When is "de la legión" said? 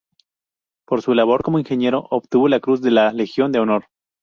2.81-3.51